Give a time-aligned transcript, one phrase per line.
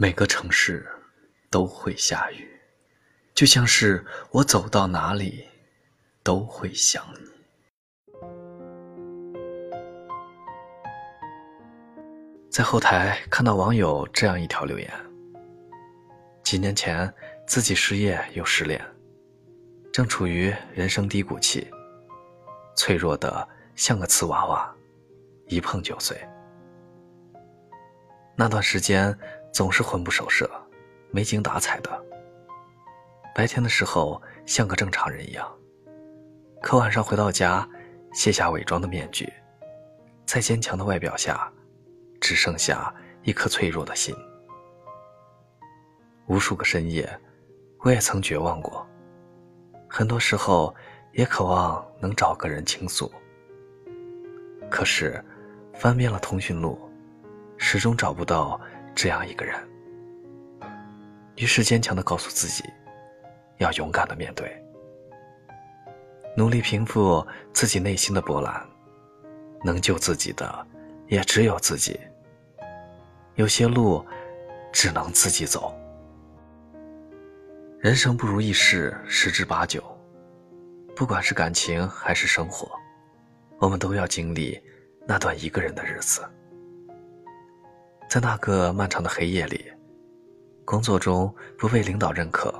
[0.00, 0.86] 每个城市
[1.50, 2.48] 都会下雨，
[3.34, 5.44] 就像是我走到哪里
[6.22, 8.20] 都会想你。
[12.48, 14.88] 在后台看到网友这样一条留言：
[16.44, 17.12] 几年前
[17.44, 18.80] 自己失业又失恋，
[19.92, 21.68] 正处于人生低谷期，
[22.76, 24.72] 脆弱的像个瓷娃娃，
[25.48, 26.16] 一碰就碎。
[28.36, 29.18] 那段时间。
[29.52, 30.50] 总是魂不守舍、
[31.10, 32.04] 没精打采的。
[33.34, 35.48] 白天的时候像个正常人一样，
[36.60, 37.68] 可晚上回到家，
[38.12, 39.32] 卸下伪装的面具，
[40.26, 41.50] 在坚强的外表下，
[42.20, 42.92] 只剩下
[43.22, 44.14] 一颗脆弱的心。
[46.26, 47.08] 无数个深夜，
[47.80, 48.86] 我也曾绝望过，
[49.88, 50.74] 很多时候
[51.12, 53.10] 也渴望能找个人倾诉。
[54.70, 55.24] 可是，
[55.74, 56.78] 翻遍了通讯录，
[57.56, 58.60] 始终找不到。
[59.00, 59.56] 这样一个人，
[61.36, 62.64] 于是坚强的告诉自己，
[63.58, 64.60] 要勇敢的面对，
[66.36, 68.60] 努力平复自己内心的波澜。
[69.62, 70.66] 能救自己的，
[71.06, 72.00] 也只有自己。
[73.36, 74.04] 有些路，
[74.72, 75.72] 只能自己走。
[77.78, 79.80] 人生不如意事十之八九，
[80.96, 82.68] 不管是感情还是生活，
[83.60, 84.60] 我们都要经历
[85.06, 86.28] 那段一个人的日子。
[88.08, 89.70] 在那个漫长的黑夜里，
[90.64, 92.52] 工作中不被领导认可，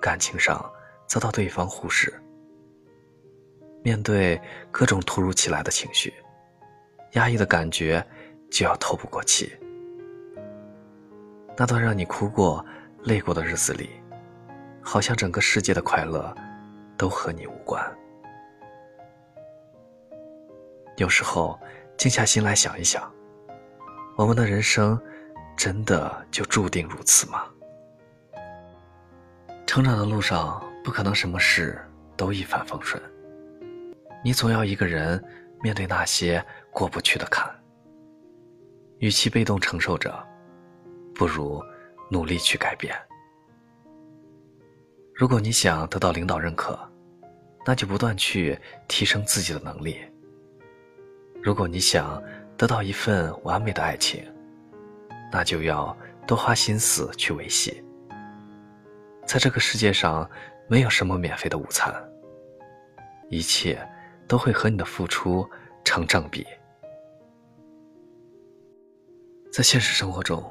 [0.00, 0.70] 感情上
[1.06, 2.12] 遭到对方忽视，
[3.82, 4.38] 面对
[4.70, 6.12] 各种突如其来的情绪，
[7.12, 8.06] 压抑的感觉
[8.50, 9.50] 就要透不过气。
[11.56, 12.64] 那段让你哭过、
[13.04, 13.88] 累过的日子里，
[14.82, 16.32] 好像整个世界的快乐
[16.98, 17.82] 都和你无关。
[20.98, 21.58] 有时候，
[21.96, 23.10] 静下心来想一想。
[24.18, 25.00] 我们的人生，
[25.56, 27.44] 真的就注定如此吗？
[29.64, 31.80] 成长的路上，不可能什么事
[32.16, 33.00] 都一帆风顺。
[34.24, 35.24] 你总要一个人
[35.62, 37.48] 面对那些过不去的坎。
[38.98, 40.12] 与其被动承受着，
[41.14, 41.62] 不如
[42.10, 42.92] 努力去改变。
[45.14, 46.76] 如果你想得到领导认可，
[47.64, 50.00] 那就不断去提升自己的能力。
[51.40, 52.20] 如果你想，
[52.58, 54.20] 得到一份完美的爱情，
[55.32, 55.96] 那就要
[56.26, 57.82] 多花心思去维系。
[59.24, 60.28] 在这个世界上，
[60.66, 61.94] 没有什么免费的午餐，
[63.30, 63.78] 一切
[64.26, 65.48] 都会和你的付出
[65.84, 66.44] 成正比。
[69.52, 70.42] 在现实生活中，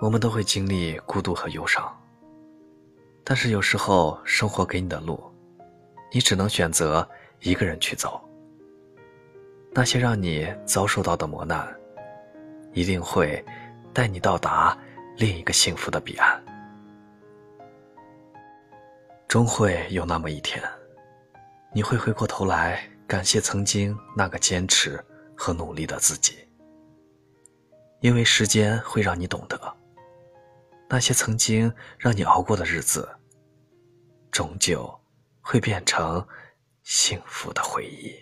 [0.00, 1.96] 我们都会经历孤独和忧伤，
[3.22, 5.22] 但是有时候生活给你的路，
[6.12, 7.08] 你只能选择
[7.42, 8.20] 一个人去走。
[9.74, 11.66] 那些让你遭受到的磨难，
[12.72, 13.42] 一定会
[13.92, 14.76] 带你到达
[15.16, 16.44] 另一个幸福的彼岸。
[19.26, 20.62] 终会有那么一天，
[21.72, 25.02] 你会回过头来感谢曾经那个坚持
[25.34, 26.46] 和努力的自己，
[28.00, 29.58] 因为时间会让你懂得，
[30.86, 33.08] 那些曾经让你熬过的日子，
[34.30, 35.00] 终究
[35.40, 36.22] 会变成
[36.82, 38.21] 幸福的回忆。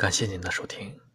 [0.00, 1.09] 感谢您的收听。